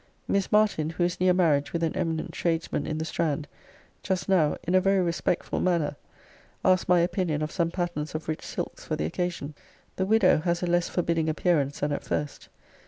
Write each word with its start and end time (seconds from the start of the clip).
Miss 0.27 0.51
Martin, 0.51 0.89
who 0.89 1.03
is 1.03 1.19
near 1.19 1.31
marriage 1.31 1.73
with 1.73 1.83
an 1.83 1.95
eminent 1.95 2.31
tradesman 2.31 2.87
in 2.87 2.97
the 2.97 3.05
Strand, 3.05 3.47
just 4.01 4.27
now, 4.27 4.57
in 4.63 4.73
a 4.73 4.81
very 4.81 4.99
respectful 4.99 5.59
manner, 5.59 5.95
asked 6.65 6.89
my 6.89 7.01
opinion 7.01 7.43
of 7.43 7.51
some 7.51 7.69
patterns 7.69 8.15
of 8.15 8.27
rich 8.27 8.41
silks 8.43 8.83
for 8.83 8.95
the 8.95 9.05
occasion. 9.05 9.53
The 9.97 10.07
widow 10.07 10.39
has 10.39 10.63
a 10.63 10.65
less 10.65 10.89
forbidding 10.89 11.29
appearance 11.29 11.81
than 11.81 11.91
at 11.91 12.03
first. 12.03 12.49